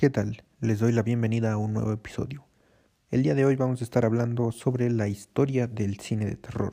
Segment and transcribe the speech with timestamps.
[0.00, 0.42] ¿Qué tal?
[0.62, 2.46] Les doy la bienvenida a un nuevo episodio.
[3.10, 6.72] El día de hoy vamos a estar hablando sobre la historia del cine de terror,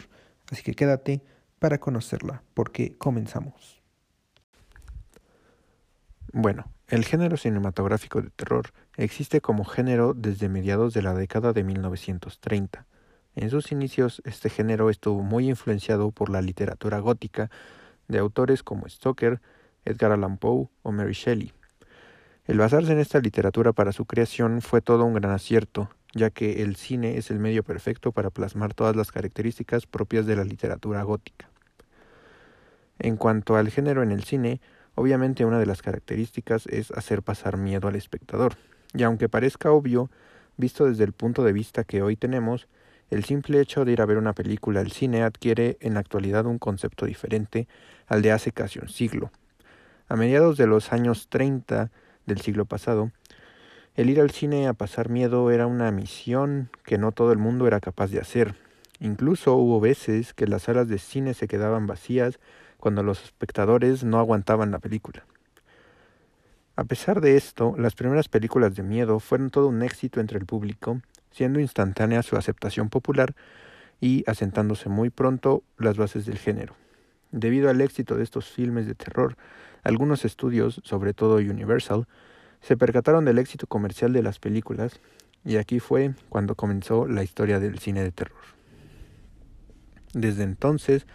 [0.50, 1.22] así que quédate
[1.60, 3.82] para conocerla, porque comenzamos.
[6.32, 11.66] Bueno, el género cinematográfico de terror existe como género desde mediados de la década de
[11.66, 12.86] 1930.
[13.36, 17.52] En sus inicios, este género estuvo muy influenciado por la literatura gótica
[18.08, 19.42] de autores como Stoker,
[19.84, 21.57] Edgar Allan Poe o Mary Shelley.
[22.48, 26.64] El basarse en esta literatura para su creación fue todo un gran acierto, ya que
[26.64, 31.04] el cine es el medio perfecto para plasmar todas las características propias de la literatura
[31.04, 31.50] gótica.
[33.00, 34.62] En cuanto al género en el cine,
[34.96, 38.54] obviamente una de las características es hacer pasar miedo al espectador,
[38.94, 40.10] y aunque parezca obvio,
[40.56, 42.70] visto desde el punto de vista que hoy tenemos,
[43.10, 46.46] el simple hecho de ir a ver una película al cine adquiere en la actualidad
[46.46, 47.68] un concepto diferente
[48.08, 49.32] al de hace casi un siglo.
[50.08, 51.92] A mediados de los años 30
[52.28, 53.12] del siglo pasado,
[53.96, 57.66] el ir al cine a pasar miedo era una misión que no todo el mundo
[57.66, 58.54] era capaz de hacer.
[59.00, 62.40] Incluso hubo veces que las salas de cine se quedaban vacías
[62.80, 65.26] cuando los espectadores no aguantaban la película.
[66.76, 70.46] A pesar de esto, las primeras películas de miedo fueron todo un éxito entre el
[70.46, 71.02] público
[71.38, 73.36] siendo instantánea su aceptación popular
[74.02, 76.76] y asentándose muy pronto las bases del género.
[77.32, 79.38] Debido al éxito de estos filmes de terror,
[79.84, 82.08] algunos estudios, sobre todo Universal,
[82.62, 85.00] se percataron del éxito comercial de las películas
[85.46, 88.42] y aquí fue cuando comenzó la historia del cine de terror.
[90.14, 91.06] Desde entonces,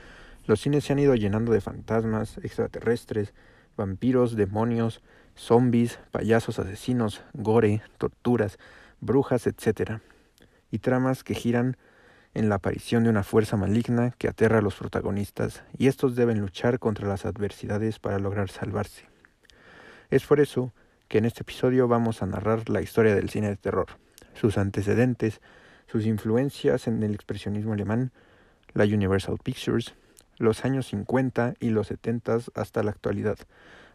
[0.47, 3.35] los cines se han ido llenando de fantasmas, extraterrestres,
[3.77, 5.03] vampiros, demonios,
[5.35, 8.59] zombies, payasos asesinos, gore, torturas,
[9.01, 10.01] brujas, etc
[10.73, 11.77] y tramas que giran
[12.35, 16.41] en la aparición de una fuerza maligna que aterra a los protagonistas, y estos deben
[16.41, 19.07] luchar contra las adversidades para lograr salvarse.
[20.11, 20.73] Es por eso
[21.09, 23.87] que en este episodio vamos a narrar la historia del cine de terror,
[24.35, 25.41] sus antecedentes,
[25.87, 28.13] sus influencias en el expresionismo alemán,
[28.73, 29.95] la Universal Pictures,
[30.39, 33.37] los años 50 y los 70 hasta la actualidad,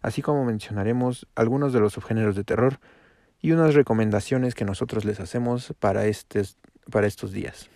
[0.02, 2.80] así como mencionaremos algunos de los subgéneros de terror
[3.42, 6.04] y unas recomendaciones que nosotros les hacemos para,
[6.92, 7.70] para estos días.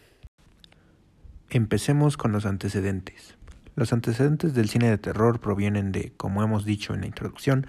[1.53, 3.35] Empecemos con los antecedentes.
[3.75, 7.67] Los antecedentes del cine de terror provienen de, como hemos dicho en la introducción,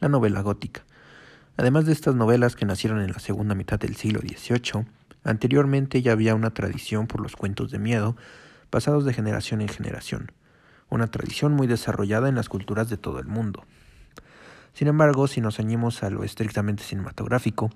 [0.00, 0.86] la novela gótica.
[1.58, 4.86] Además de estas novelas que nacieron en la segunda mitad del siglo XVIII,
[5.24, 8.16] anteriormente ya había una tradición por los cuentos de miedo,
[8.70, 10.32] pasados de generación en generación,
[10.88, 13.66] una tradición muy desarrollada en las culturas de todo el mundo.
[14.72, 17.68] Sin embargo, si nos ceñimos a lo estrictamente cinematográfico,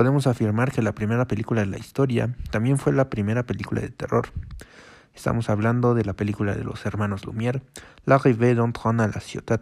[0.00, 3.90] podemos afirmar que la primera película de la historia también fue la primera película de
[3.90, 4.28] terror.
[5.14, 7.60] Estamos hablando de la película de los hermanos Lumière,
[8.06, 9.60] L'arrivée d'un train à la ciutat,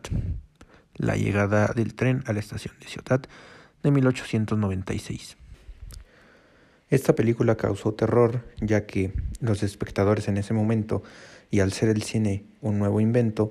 [0.95, 3.27] la llegada del tren a la estación de Ciutat,
[3.83, 5.37] de 1896.
[6.89, 11.03] Esta película causó terror ya que los espectadores en ese momento,
[11.51, 13.51] y al ser el cine un nuevo invento,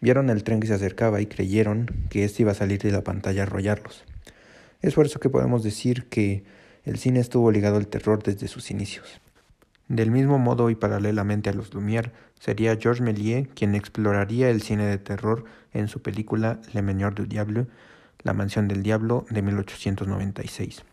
[0.00, 3.02] Vieron el tren que se acercaba y creyeron que éste iba a salir de la
[3.02, 4.04] pantalla a arrollarlos.
[4.80, 6.44] Es por eso que podemos decir que
[6.84, 9.20] el cine estuvo ligado al terror desde sus inicios.
[9.88, 14.84] Del mismo modo y paralelamente a los Lumière, sería Georges Méliès quien exploraría el cine
[14.84, 17.66] de terror en su película Le Manoir du Diable,
[18.22, 20.84] La Mansión del Diablo de 1896.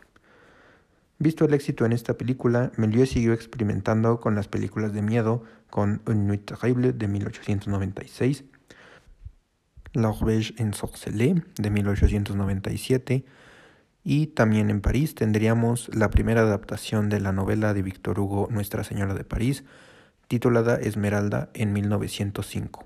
[1.18, 6.02] Visto el éxito en esta película, Méliès siguió experimentando con las películas de miedo con
[6.06, 8.44] Une Nuit Terrible de 1896
[9.94, 13.24] L'Horloge ensorcelée de 1897
[14.08, 18.84] y también en París tendríamos la primera adaptación de la novela de Victor Hugo Nuestra
[18.84, 19.64] Señora de París,
[20.28, 22.84] titulada Esmeralda en 1905.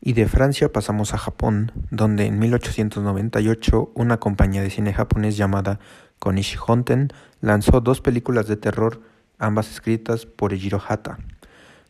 [0.00, 5.78] Y de Francia pasamos a Japón, donde en 1898 una compañía de cine japonés llamada
[6.20, 7.12] Konishi Honten
[7.42, 9.02] lanzó dos películas de terror,
[9.38, 11.18] ambas escritas por Ejiro Hata.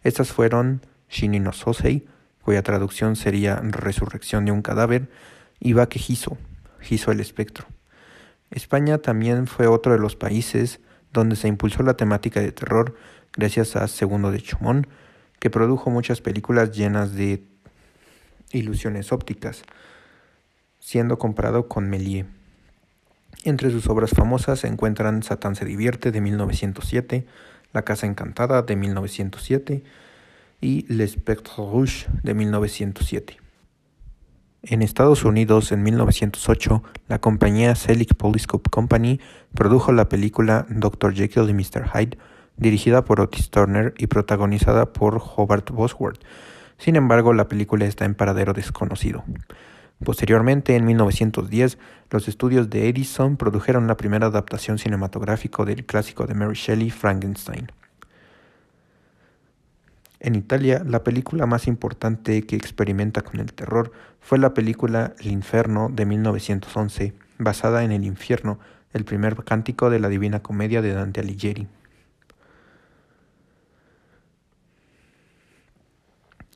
[0.02, 1.52] Estas fueron Shini no
[2.42, 5.08] cuya traducción sería Resurrección de un cadáver,
[5.60, 6.00] y Baque
[6.88, 7.66] Hizo, el espectro.
[8.50, 10.80] España también fue otro de los países
[11.12, 12.96] donde se impulsó la temática de terror
[13.36, 14.86] gracias a Segundo de Chumón,
[15.38, 17.42] que produjo muchas películas llenas de
[18.52, 19.62] ilusiones ópticas,
[20.78, 22.26] siendo comparado con Méliès.
[23.44, 27.26] Entre sus obras famosas se encuentran Satán se divierte de 1907,
[27.72, 29.82] La casa encantada de 1907,
[30.60, 33.39] y Le Spectre Rouge de 1907.
[34.62, 39.18] En Estados Unidos, en 1908, la compañía Selig Polyscope Company
[39.54, 41.14] produjo la película Dr.
[41.14, 41.88] Jekyll y Mr.
[41.88, 42.18] Hyde,
[42.58, 46.20] dirigida por Otis Turner y protagonizada por Hobart Bosworth.
[46.76, 49.24] Sin embargo, la película está en paradero desconocido.
[50.04, 51.78] Posteriormente, en 1910,
[52.10, 57.72] los estudios de Edison produjeron la primera adaptación cinematográfica del clásico de Mary Shelley, Frankenstein.
[60.22, 63.90] En Italia, la película más importante que experimenta con el terror
[64.20, 68.58] fue la película L'Inferno de 1911, basada en El infierno,
[68.92, 71.68] el primer cántico de la Divina Comedia de Dante Alighieri.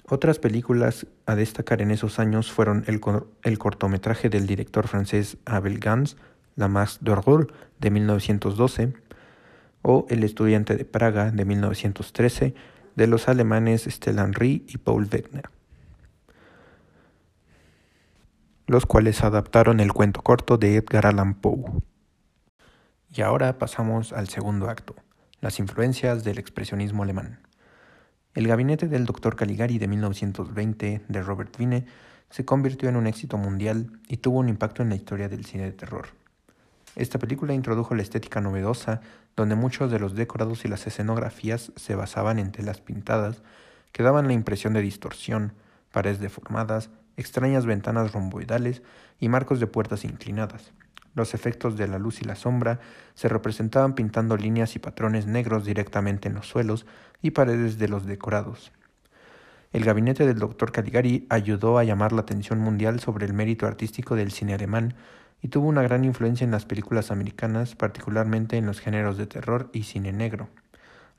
[0.07, 3.01] Otras películas a destacar en esos años fueron el,
[3.45, 6.19] el cortometraje del director francés Abel Gans,
[6.55, 7.51] La Masque d'Horreur
[7.81, 8.93] de 1912,
[9.81, 12.55] o El estudiante de Praga de 1913,
[12.96, 15.50] de los alemanes Stella Henry y Paul Wegener,
[18.67, 21.64] los cuales adaptaron el cuento corto de Edgar Allan Poe.
[23.12, 24.96] Y ahora pasamos al segundo acto,
[25.41, 27.41] las influencias del expresionismo alemán.
[28.35, 29.37] El gabinete del Dr.
[29.37, 31.87] Caligari de 1920 de Robert Wiene
[32.31, 35.64] se convirtió en un éxito mundial y tuvo un impacto en la historia del cine
[35.64, 36.08] de terror.
[36.96, 39.00] Esta película introdujo la estética novedosa,
[39.37, 43.43] donde muchos de los decorados y las escenografías se basaban en telas pintadas,
[43.93, 45.53] que daban la impresión de distorsión,
[45.93, 48.83] paredes deformadas, extrañas ventanas romboidales
[49.21, 50.73] y marcos de puertas inclinadas.
[51.15, 52.81] Los efectos de la luz y la sombra
[53.15, 56.87] se representaban pintando líneas y patrones negros directamente en los suelos
[57.23, 58.73] y paredes de los decorados.
[59.73, 60.73] El gabinete del Dr.
[60.73, 64.95] Caligari ayudó a llamar la atención mundial sobre el mérito artístico del cine alemán
[65.44, 69.69] y tuvo una gran influencia en las películas americanas, particularmente en los géneros de terror
[69.75, 70.49] y cine negro.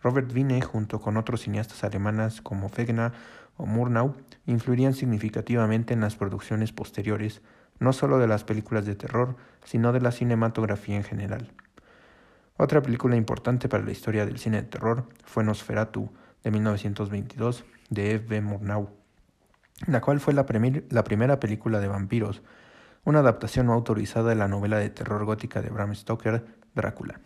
[0.02, 3.12] Robert Wiene, junto con otros cineastas alemanas como Wegener
[3.56, 4.16] o Murnau,
[4.48, 7.44] influirían significativamente en las producciones posteriores,
[7.78, 11.52] no solo de las películas de terror, sino de la cinematografía en general.
[12.58, 16.10] Otra película importante para la historia del cine de terror fue Nosferatu,
[16.44, 18.42] de 1922, de F.
[18.42, 18.90] Murnau,
[19.86, 22.42] la cual fue la primera película de vampiros
[23.06, 27.22] una adaptación no autorizada de la novela de terror gótica de Bram Stoker, Drácula.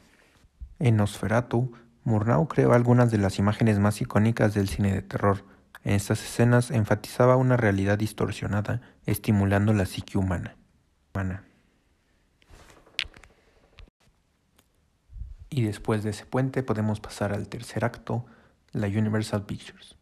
[0.77, 1.71] En Nosferatu,
[2.03, 5.43] Murnau creó algunas de las imágenes más icónicas del cine de terror.
[5.83, 10.55] En estas escenas enfatizaba una realidad distorsionada, estimulando la psique humana.
[15.49, 18.25] Y después de ese puente podemos pasar al tercer acto,
[18.71, 19.98] la Universal Pictures.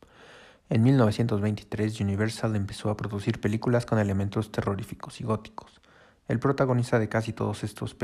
[0.70, 5.80] En 1923 Universal empezó a producir películas con elementos terroríficos y góticos.
[6.28, 7.96] El protagonista de casi, todos estos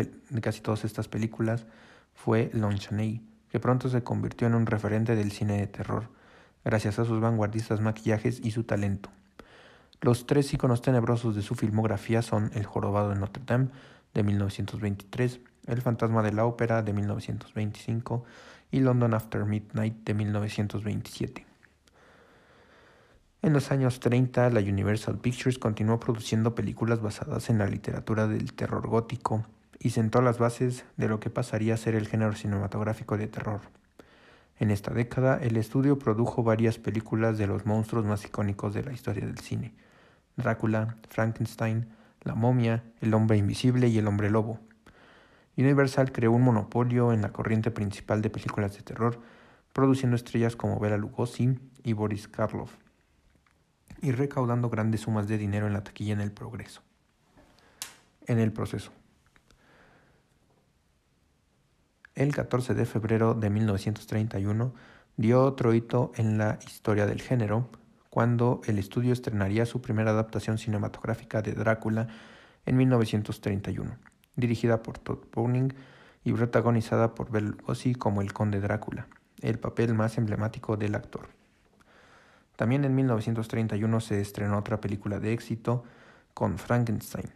[0.42, 1.66] casi todas estas películas
[2.14, 6.08] fue Lon Chaney, que pronto se convirtió en un referente del cine de terror,
[6.64, 9.10] gracias a sus vanguardistas maquillajes y su talento.
[10.00, 13.68] Los tres iconos tenebrosos de su filmografía son El jorobado de Notre Dame
[14.14, 18.24] de 1923, El fantasma de la ópera de 1925
[18.72, 21.53] y London After Midnight de 1927.
[23.44, 28.54] En los años 30, la Universal Pictures continuó produciendo películas basadas en la literatura del
[28.54, 29.46] terror gótico
[29.80, 33.60] y sentó las bases de lo que pasaría a ser el género cinematográfico de terror.
[34.60, 38.94] En esta década, el estudio produjo varias películas de los monstruos más icónicos de la
[38.94, 39.74] historia del cine:
[40.38, 41.90] Drácula, Frankenstein,
[42.22, 44.62] La momia, El hombre invisible y El hombre lobo.
[45.58, 49.20] Universal creó un monopolio en la corriente principal de películas de terror,
[49.74, 52.78] produciendo estrellas como Bela Lugosi y Boris Karloff
[54.04, 56.82] y recaudando grandes sumas de dinero en la taquilla en el progreso.
[58.28, 58.92] En el proceso.
[62.14, 64.74] El 14 de febrero de 1931
[65.16, 67.70] dio otro hito en la historia del género,
[68.10, 72.08] cuando el estudio estrenaría su primera adaptación cinematográfica de Drácula
[72.66, 73.98] en 1931,
[74.36, 75.74] dirigida por Todd Browning
[76.26, 79.08] y protagonizada por Bela Lugosi como el conde Drácula,
[79.42, 81.30] el papel más emblemático del actor.
[82.56, 85.84] También en 1931 se estrenó otra película de éxito
[86.34, 87.30] con Frankenstein.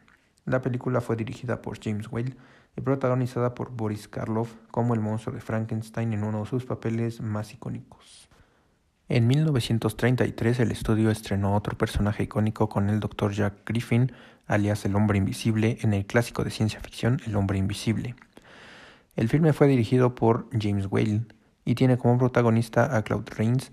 [0.45, 2.35] La película fue dirigida por James Whale
[2.75, 7.21] y protagonizada por Boris Karloff como el monstruo de Frankenstein en uno de sus papeles
[7.21, 8.29] más icónicos.
[9.09, 13.31] En 1933 el estudio estrenó otro personaje icónico con el Dr.
[13.31, 14.11] Jack Griffin,
[14.47, 18.15] alias el hombre invisible, en el clásico de ciencia ficción El hombre invisible.
[19.15, 21.21] El filme fue dirigido por James Whale
[21.65, 23.71] y tiene como protagonista a Claude Rains,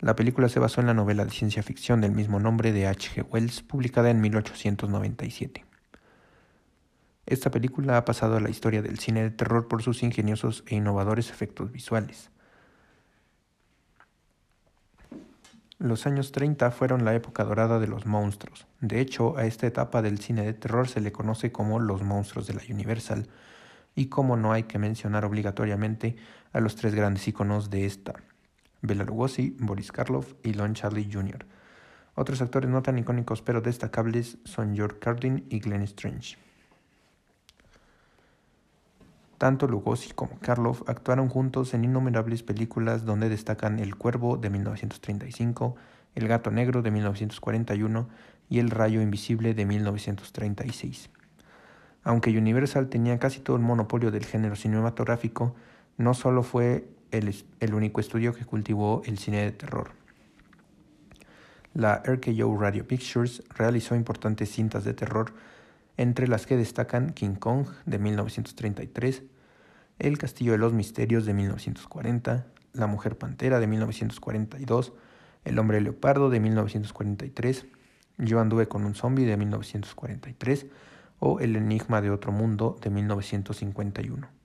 [0.00, 3.10] la película se basó en la novela de ciencia ficción del mismo nombre de H.
[3.14, 3.26] G.
[3.30, 5.64] Wells, publicada en 1897.
[7.24, 10.76] Esta película ha pasado a la historia del cine de terror por sus ingeniosos e
[10.76, 12.30] innovadores efectos visuales.
[15.78, 18.66] Los años 30 fueron la época dorada de los monstruos.
[18.80, 22.46] De hecho, a esta etapa del cine de terror se le conoce como los monstruos
[22.46, 23.28] de la Universal,
[23.94, 26.16] y como no hay que mencionar obligatoriamente
[26.52, 28.14] a los tres grandes iconos de esta,
[28.86, 31.46] Bela Lugosi, Boris Karloff y Lon Charlie Jr.,
[32.18, 36.38] Otros actores no tan icónicos pero destacables son George Carlin y Glenn Strange.
[39.36, 45.76] Tanto Lugosi como Karloff actuaron juntos en innumerables películas donde destacan El Cuervo de 1935,
[46.14, 48.08] El Gato Negro de 1941
[48.48, 51.10] y El Rayo Invisible de 1936.
[52.02, 55.54] Aunque Universal tenía casi todo el monopolio del género cinematográfico,
[55.98, 59.90] no solo fue el, único estudio que cultivó el cine de terror.
[61.74, 65.34] La RKO Radio Pictures realizó importantes cintas de terror
[65.96, 69.22] entre las que destacan King Kong de 1933,
[69.98, 74.92] El Castillo de los Misterios de 1940, La Mujer Pantera de 1942,
[75.44, 77.66] El Hombre Leopardo de 1943,
[78.18, 80.66] Yo Anduve con un Zombie de 1943
[81.18, 84.35] o El Enigma de Otro Mundo de 1951.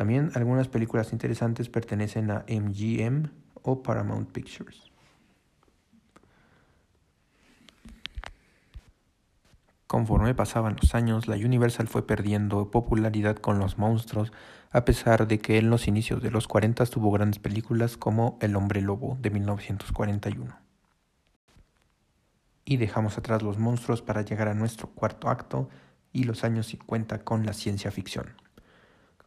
[0.00, 3.28] También algunas películas interesantes pertenecen a MGM
[3.60, 4.90] o Paramount Pictures.
[9.86, 14.32] Conforme pasaban los años, la Universal fue perdiendo popularidad con los monstruos,
[14.70, 18.56] a pesar de que en los inicios de los 40 tuvo grandes películas como El
[18.56, 20.56] hombre lobo de 1941.
[22.64, 25.68] Y dejamos atrás los monstruos para llegar a nuestro cuarto acto
[26.10, 28.40] y los años 50 con la ciencia ficción.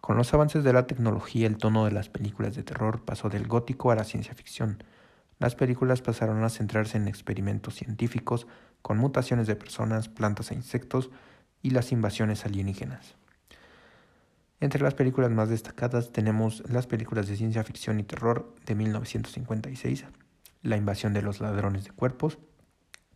[0.03, 3.47] Con los avances de la tecnología, el tono de las películas de terror pasó del
[3.47, 4.83] gótico a la ciencia ficción.
[5.39, 8.45] Las películas pasaron a centrarse en experimentos científicos
[8.81, 11.09] con mutaciones de personas, plantas e insectos
[11.61, 13.15] y las invasiones alienígenas.
[14.59, 20.03] Entre las películas más destacadas tenemos las películas de ciencia ficción y terror de 1956,
[20.63, 22.39] La invasión de los ladrones de cuerpos,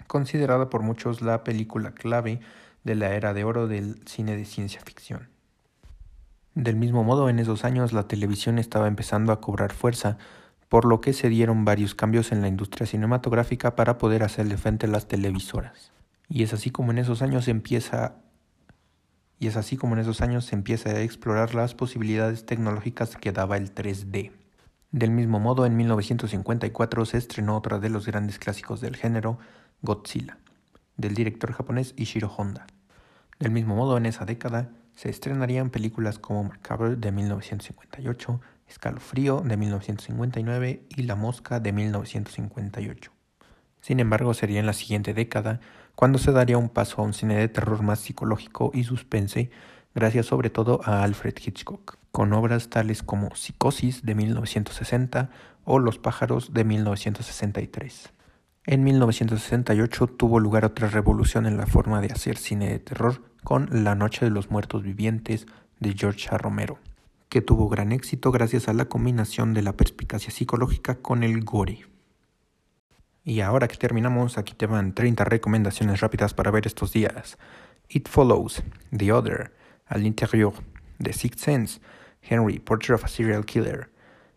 [0.07, 2.39] considerada por muchos la película clave
[2.85, 5.35] de la era de oro del cine de ciencia ficción.
[6.57, 10.17] Del mismo modo, en esos años la televisión estaba empezando a cobrar fuerza
[10.69, 14.87] por lo que se dieron varios cambios en la industria cinematográfica para poder hacerle frente
[14.87, 15.91] a las televisoras.
[16.27, 18.15] Y es así como en esos años se empieza
[19.37, 23.31] y es así como en esos años se empieza a explorar las posibilidades tecnológicas que
[23.31, 24.31] daba el 3D.
[24.91, 29.37] Del mismo modo, en 1954 se estrenó otra de los grandes clásicos del género,
[29.83, 30.39] Godzilla,
[30.95, 32.65] del director japonés Ishiro Honda.
[33.37, 39.55] Del mismo modo, en esa década se estrenarían películas como Macabre de 1958, Escalofrío de
[39.55, 43.11] 1959 y La Mosca de 1958.
[43.79, 45.59] Sin embargo, sería en la siguiente década
[45.93, 49.51] cuando se daría un paso a un cine de terror más psicológico y suspense,
[49.93, 55.29] gracias sobre todo a Alfred Hitchcock, con obras tales como Psicosis de 1960
[55.63, 58.13] o Los pájaros de 1963.
[58.65, 63.69] En 1968 tuvo lugar otra revolución en la forma de hacer cine de terror con
[63.71, 65.45] La Noche de los Muertos Vivientes
[65.79, 66.27] de George.
[66.37, 66.79] Romero
[67.29, 71.85] que tuvo gran éxito gracias a la combinación de la perspicacia psicológica con el gore.
[73.23, 77.37] Y ahora que terminamos, aquí te van 30 recomendaciones rápidas para ver estos días.
[77.87, 79.53] It Follows, The Other,
[79.85, 80.51] Al Interior,
[81.01, 81.79] The Sixth Sense,
[82.21, 83.89] Henry, Portrait of a Serial Killer,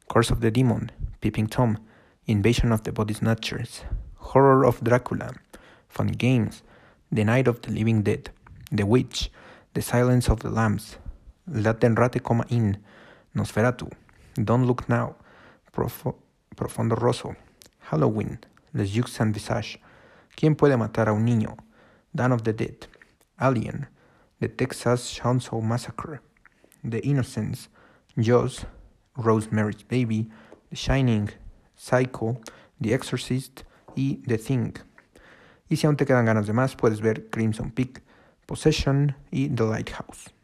[0.06, 1.78] Curse of the Demon, Peeping Tom,
[2.26, 3.82] Invasion of the Body Snatchers,
[4.18, 5.32] Horror of Dracula,
[5.88, 6.62] Funny Games,
[7.10, 8.30] The Night of the Living Dead,
[8.72, 9.30] The Witch,
[9.74, 10.96] The Silence of the Lambs,
[11.46, 12.78] Latin Rate, In,
[13.34, 13.90] Nosferatu,
[14.34, 15.16] Don't Look Now,
[15.72, 17.34] Profondo Rosso,
[17.90, 18.38] Halloween,
[18.72, 19.80] Les Jux Sans Visage,
[20.36, 21.56] ¿Quién puede matar a un niño?
[22.14, 22.86] Dawn of the Dead,
[23.38, 23.88] Alien,
[24.40, 26.22] The Texas Chainsaw Massacre,
[26.82, 27.68] The Innocents,
[28.16, 28.64] Jaws,
[29.16, 30.30] Rosemary's Baby,
[30.70, 31.30] The Shining,
[31.74, 32.40] Psycho,
[32.80, 33.64] The Exorcist
[33.96, 34.74] y The Thing.
[35.68, 38.02] Y si aún te quedan ganas de más, puedes ver Crimson Peak,
[38.50, 40.34] Possession y The Lighthouse.